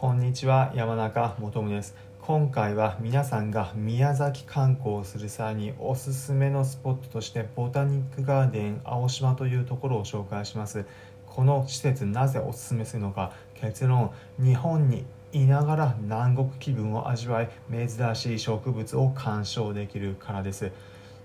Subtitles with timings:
[0.00, 1.94] こんにちは山中もとです。
[2.22, 10.86] 今回は皆さんが宮崎観光をする際におすすめのスポットとしてボタニックガーデン青島というところを紹介します。
[11.26, 20.72] この施設なぜおすすめするのか結論日本にいながら南国気分を味わい珍しい植物を鑑賞できるからです。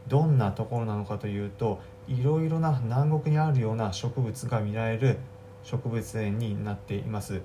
[0.10, 1.80] どんなところなのかというと
[2.10, 5.20] いろいろな南国にあるような植物が見られる
[5.64, 7.42] 植物園になっています。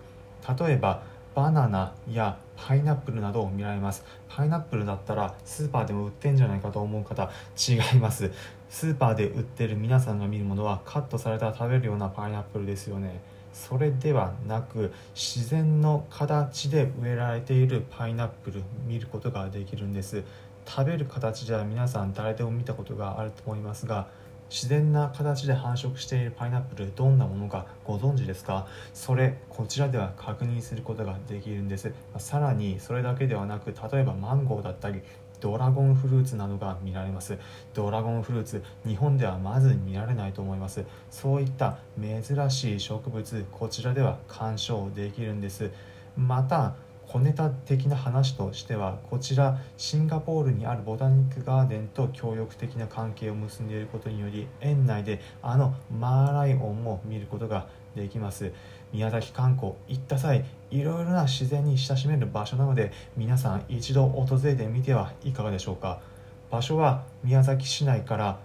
[0.59, 1.03] 例えば
[1.35, 4.05] バナナやパイナップルなどを見られます。
[4.29, 8.31] パイナップルだったらスーパーでも売ってんじゃないかと思う方違います。
[8.69, 13.21] スーパーで売ってる皆さんが見るものはカットされたら食べるようなパイナップルですよね。
[13.53, 20.23] それではなく自然の形で植えられているパイナップル見ることができるんです。
[20.67, 24.07] 食べる形では皆さん誰でも見たことがあると思いますが
[24.51, 28.67] 自然な形で繁殖しているパイナップルどんなものかご存知ですか？
[28.93, 31.93] それこちらでは確認することができるんです。
[32.19, 35.03] さらにそれだけではなく例えばマンゴーだったり
[35.41, 37.39] ドラゴンフルーツなどが見られます。
[37.73, 40.85] ドラゴンフルーツ日本ではまず見られないと思います。
[41.11, 45.71] そういった珍しい植物こちらでは鑑賞できるんです。
[46.17, 46.75] また
[47.13, 58.53] 小ネタ的な話としてはこちらシンガポールにあるボタニックガーデンと協力的な関係を結んでいることにより園内であのマーライオンも見ることができます。
[58.93, 66.01] 宮崎観光行った際いろいろな自然に親しめる場所なので皆さん一度訪れてみてはいかがでしょうか。
[66.49, 68.39] 場所は宮崎市内から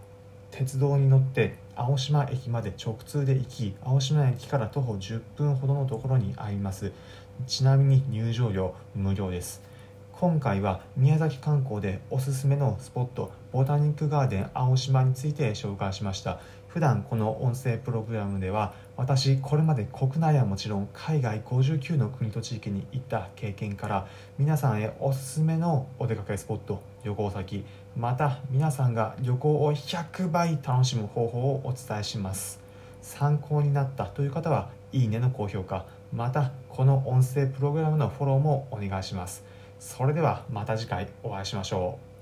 [0.51, 6.91] 鉄道に乗って青島駅まで直通で行き青島駅から徒歩10分ほどのところにあります。
[7.47, 9.61] ちなみに入場料無料です。
[10.17, 16.39] 今回は宮崎観光でおすすめのスポットボタニックガーデン青島について紹介しました。
[16.69, 24.07] 普段この音声プログラムでは私これまで国内はもちろん海外59の国と地域に行った経験から
[24.37, 27.65] 皆さんへおすすめのお出かけスポット旅行先
[27.97, 32.61] また皆さんが旅行を100倍楽しむ方法をお伝えします。
[33.01, 39.43] 参考になったという方はいいねの高評価またこの音声プログラムのフォローもお願いします。
[39.79, 42.05] それではまた次回お会いしましょう。